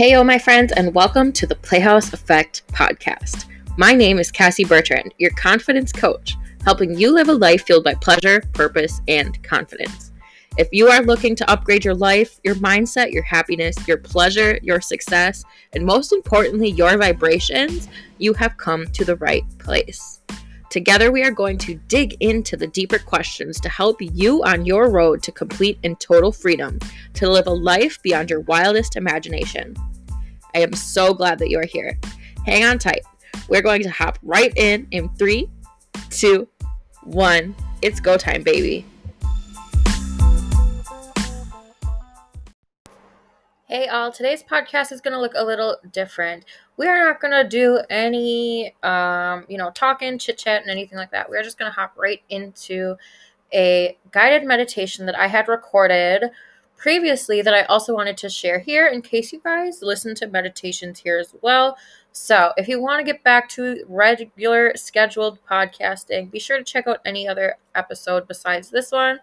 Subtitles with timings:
[0.00, 3.44] Hey, oh, my friends, and welcome to the Playhouse Effect podcast.
[3.76, 7.92] My name is Cassie Bertrand, your confidence coach, helping you live a life fueled by
[7.92, 10.12] pleasure, purpose, and confidence.
[10.56, 14.80] If you are looking to upgrade your life, your mindset, your happiness, your pleasure, your
[14.80, 15.44] success,
[15.74, 17.86] and most importantly, your vibrations,
[18.16, 20.22] you have come to the right place.
[20.70, 24.88] Together, we are going to dig into the deeper questions to help you on your
[24.88, 26.78] road to complete and total freedom
[27.12, 29.76] to live a life beyond your wildest imagination.
[30.54, 31.98] I am so glad that you are here.
[32.44, 33.02] Hang on tight.
[33.48, 35.48] We're going to hop right in in three,
[36.10, 36.48] two,
[37.04, 37.54] one.
[37.82, 38.84] It's go time, baby.
[43.66, 44.10] Hey, all.
[44.10, 46.44] Today's podcast is going to look a little different.
[46.76, 50.98] We are not going to do any, um, you know, talking, chit chat, and anything
[50.98, 51.30] like that.
[51.30, 52.96] We're just going to hop right into
[53.54, 56.24] a guided meditation that I had recorded
[56.80, 61.00] previously that I also wanted to share here in case you guys listen to meditations
[61.00, 61.76] here as well.
[62.10, 66.86] So, if you want to get back to regular scheduled podcasting, be sure to check
[66.86, 69.20] out any other episode besides this one.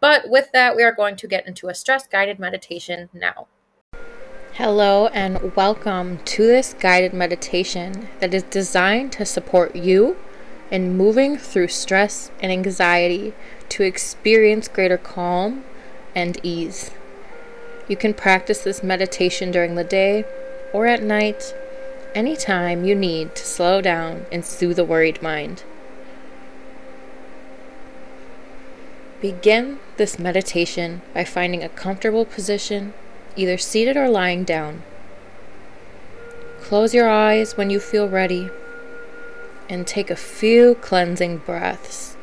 [0.00, 3.46] But with that, we are going to get into a stress guided meditation now.
[4.54, 10.16] Hello, and welcome to this guided meditation that is designed to support you
[10.72, 13.32] in moving through stress and anxiety
[13.68, 15.62] to experience greater calm
[16.16, 16.90] and ease.
[17.86, 20.24] You can practice this meditation during the day
[20.72, 21.54] or at night,
[22.14, 25.62] anytime you need to slow down and soothe a worried mind.
[29.20, 32.92] Begin this meditation by finding a comfortable position
[33.36, 34.82] either seated or lying down.
[36.60, 38.50] Close your eyes when you feel ready
[39.68, 42.15] and take a few cleansing breaths.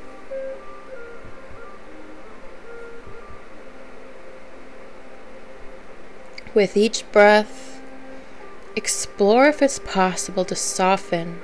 [6.54, 7.82] With each breath,
[8.76, 11.42] explore if it's possible to soften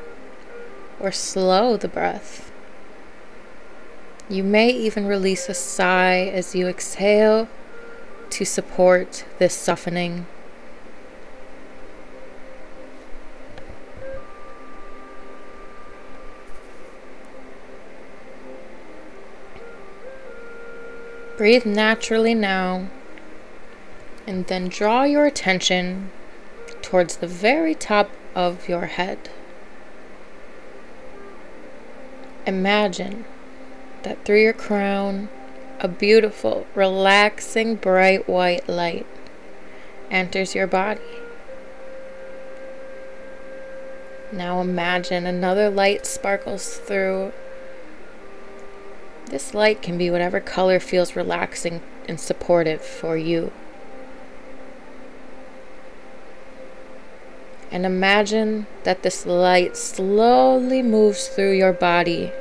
[1.00, 2.52] or slow the breath.
[4.30, 7.48] You may even release a sigh as you exhale
[8.30, 10.28] to support this softening.
[21.36, 22.90] Breathe naturally now,
[24.30, 26.12] and then draw your attention
[26.84, 29.18] towards the very top of your head.
[32.46, 33.26] Imagine
[34.04, 35.30] that through your crown,
[35.80, 39.08] a beautiful, relaxing, bright white light
[40.12, 41.02] enters your body.
[44.32, 47.34] Now imagine another light sparkles through.
[49.26, 53.52] This light can be whatever color feels relaxing and supportive for you.
[57.72, 62.32] And imagine that this light slowly moves through your body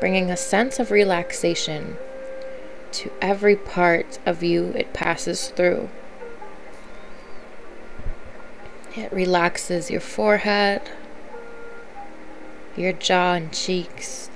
[0.00, 1.96] bringing a sense of relaxation
[2.92, 5.88] to every part of you it passes through.
[8.94, 10.82] It relaxes your forehead,
[12.76, 14.30] your jaw and cheeks,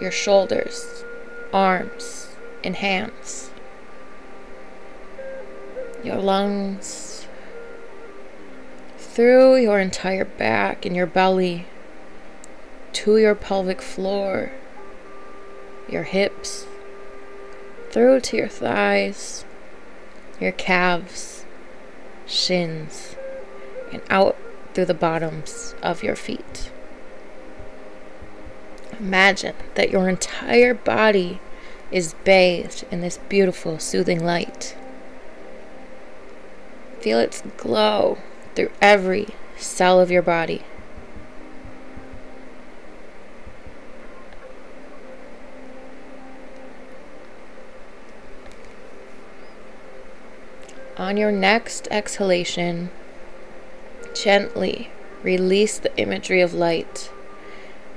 [0.00, 1.04] your shoulders,
[1.52, 2.34] arms,
[2.64, 3.50] and hands,
[6.02, 7.05] your lungs,
[9.16, 11.64] through your entire back and your belly
[12.92, 14.52] to your pelvic floor,
[15.88, 16.66] your hips,
[17.90, 19.46] through to your thighs,
[20.38, 21.46] your calves,
[22.26, 23.16] shins,
[23.90, 24.36] and out
[24.74, 26.70] through the bottoms of your feet.
[29.00, 31.40] Imagine that your entire body
[31.90, 34.76] is bathed in this beautiful, soothing light.
[37.00, 38.18] Feel its glow
[38.56, 40.62] through every cell of your body.
[50.96, 52.90] On your next exhalation,
[54.14, 54.90] gently
[55.22, 57.10] release the imagery of light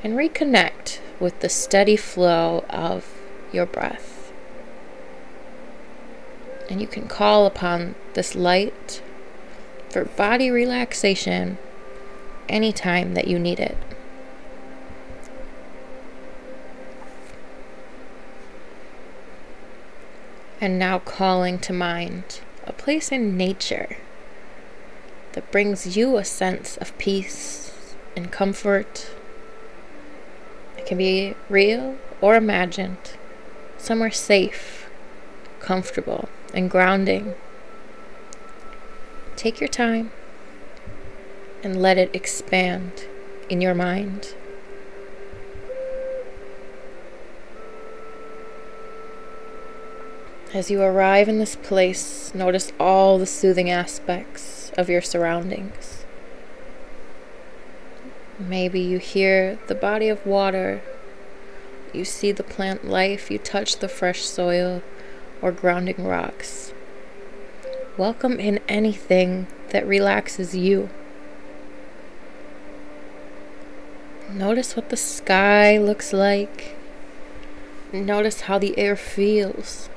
[0.04, 3.07] and reconnect with the steady flow of
[3.54, 4.33] your breath.
[6.69, 9.01] And you can call upon this light
[9.89, 11.57] for body relaxation
[12.47, 13.77] anytime that you need it.
[20.62, 23.97] And now calling to mind a place in nature
[25.33, 29.09] that brings you a sense of peace and comfort.
[30.77, 33.13] It can be real or imagined,
[33.77, 34.89] somewhere safe,
[35.62, 37.35] comfortable, and grounding.
[39.39, 40.12] Take your time
[41.63, 43.06] and let it expand
[43.47, 44.36] in your mind.
[50.53, 56.03] As you arrive in this place, notice all the soothing aspects of your surroundings.
[58.38, 60.81] Maybe you hear the body of water,
[61.94, 64.83] you see the plant life, you touch the fresh soil
[65.42, 66.74] or grounding rocks.
[68.00, 70.90] Welcome in anything that relaxes you.
[74.31, 76.78] Notice what the sky looks like.
[77.92, 79.90] Notice how the air feels.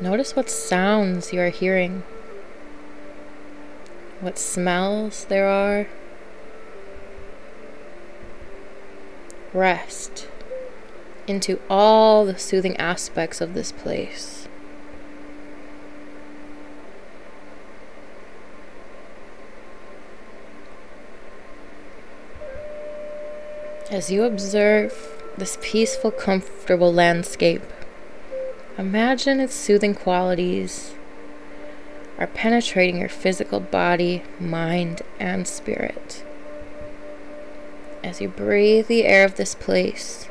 [0.00, 2.02] Notice what sounds you are hearing,
[4.20, 5.86] what smells there are.
[9.54, 10.26] Rest
[11.26, 14.48] into all the soothing aspects of this place.
[23.90, 27.62] As you observe this peaceful, comfortable landscape,
[28.78, 30.92] Imagine its soothing qualities
[32.18, 36.22] are penetrating your physical body, mind, and spirit.
[38.04, 40.28] As you breathe the air of this place,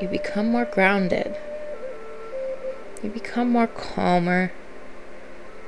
[0.00, 1.36] you become more grounded.
[3.02, 4.52] You become more calmer.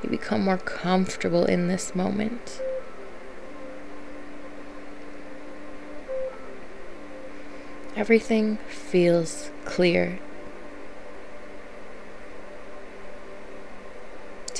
[0.03, 2.61] You become more comfortable in this moment.
[7.95, 10.19] Everything feels clear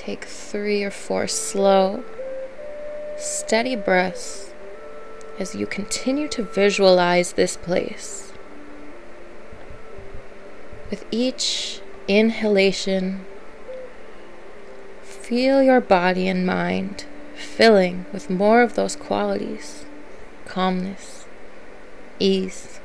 [0.09, 2.03] Take three or four slow,
[3.17, 4.51] steady breaths
[5.37, 8.28] as you continue to visualize this place.
[10.89, 13.25] With each inhalation,
[15.03, 17.05] feel your body and mind
[17.35, 19.85] filling with more of those qualities
[20.45, 21.27] calmness,
[22.17, 22.79] ease,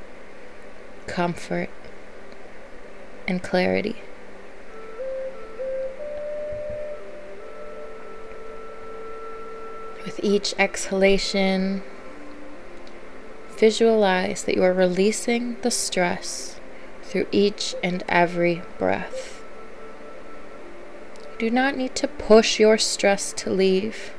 [1.07, 1.71] comfort,
[3.27, 3.97] and clarity.
[10.05, 11.83] With each exhalation,
[13.59, 16.54] visualize that you are releasing the stress
[17.15, 19.41] through each and every breath.
[21.23, 24.13] You do not need to push your stress to leave,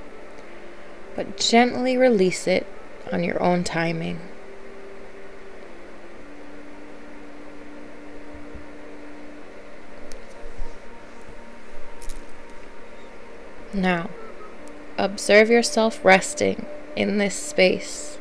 [1.13, 2.65] but gently release it
[3.11, 4.21] on your own timing.
[13.73, 14.09] Now,
[14.97, 16.65] Observe yourself resting
[16.95, 18.17] in this space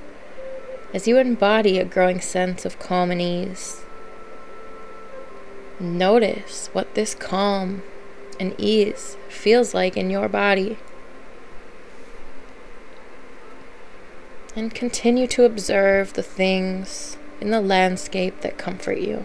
[0.92, 3.83] as you embody a growing sense of calm and ease.
[5.80, 7.82] Notice what this calm
[8.38, 10.78] and ease feels like in your body.
[14.56, 19.24] And continue to observe the things in the landscape that comfort you.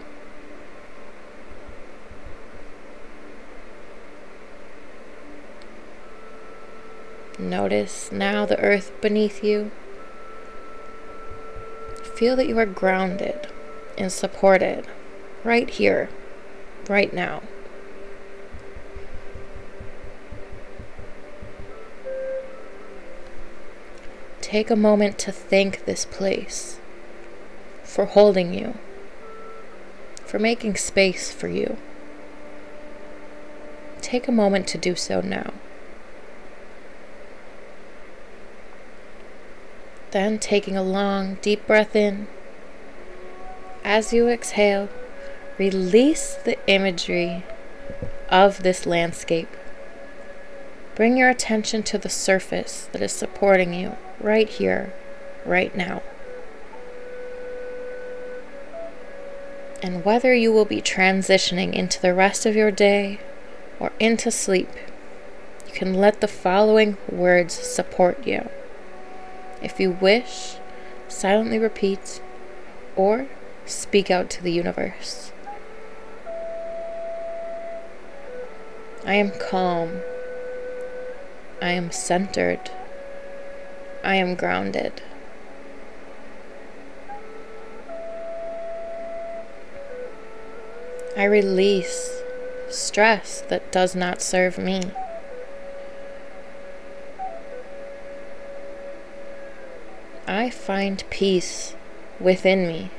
[7.38, 9.70] Notice now the earth beneath you.
[12.14, 13.48] Feel that you are grounded
[13.96, 14.86] and supported
[15.42, 16.10] right here,
[16.90, 17.40] right now.
[24.40, 26.80] Take a moment to thank this place
[27.84, 28.76] for holding you,
[30.24, 31.76] for making space for you.
[34.00, 35.52] Take a moment to do so now.
[40.10, 42.26] Then taking a long, deep breath in.
[43.84, 44.88] As you exhale,
[45.60, 47.44] release the imagery
[48.30, 49.54] of this landscape.
[50.94, 54.94] Bring your attention to the surface that is supporting you right here,
[55.44, 56.00] right now.
[59.82, 63.20] And whether you will be transitioning into the rest of your day
[63.78, 64.70] or into sleep,
[65.66, 68.48] you can let the following words support you.
[69.62, 70.56] If you wish,
[71.08, 72.22] silently repeat
[72.96, 73.26] or
[73.66, 75.32] speak out to the universe.
[79.04, 80.00] I am calm.
[81.62, 82.70] I am centered.
[84.04, 85.02] I am grounded.
[91.16, 92.22] I release
[92.70, 94.92] stress that does not serve me.
[100.26, 101.74] I find peace
[102.20, 102.90] within me.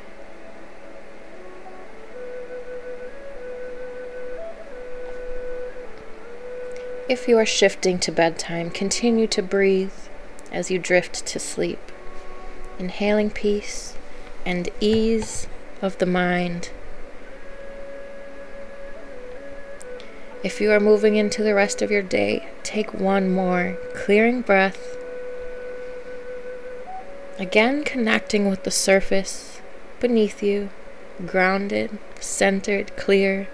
[7.11, 9.91] If you are shifting to bedtime, continue to breathe
[10.49, 11.91] as you drift to sleep,
[12.79, 13.97] inhaling peace
[14.45, 15.45] and ease
[15.81, 16.69] of the mind.
[20.41, 24.95] If you are moving into the rest of your day, take one more clearing breath.
[27.37, 29.59] Again, connecting with the surface
[29.99, 30.69] beneath you,
[31.25, 33.49] grounded, centered, clear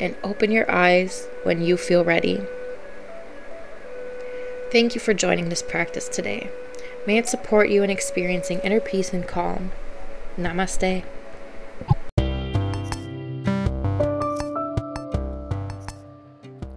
[0.00, 2.40] and open your eyes when you feel ready.
[4.70, 6.50] Thank you for joining this practice today.
[7.06, 9.72] May it support you in experiencing inner peace and calm.
[10.36, 11.02] Namaste.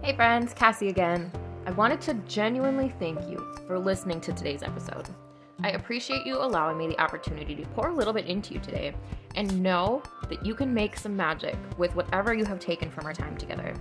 [0.02, 1.30] Hey friends, Cassie again.
[1.64, 5.08] I wanted to genuinely thank you for listening to today's episode.
[5.62, 8.94] I appreciate you allowing me the opportunity to pour a little bit into you today
[9.34, 13.12] and know that you can make some magic with whatever you have taken from our
[13.12, 13.74] time together.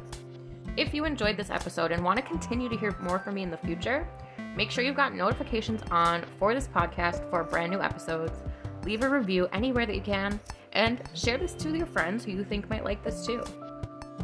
[0.78, 3.52] If you enjoyed this episode and want to continue to hear more from me in
[3.52, 4.08] the future,
[4.56, 8.40] make sure you've got notifications on for this podcast for brand new episodes.
[8.84, 10.40] Leave a review anywhere that you can,
[10.74, 13.44] and share this to your friends who you think might like this too.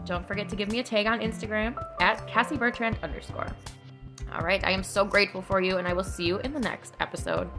[0.05, 3.47] Don't forget to give me a tag on Instagram at Cassie Bertrand underscore.
[4.33, 6.59] All right, I am so grateful for you, and I will see you in the
[6.59, 7.49] next episode.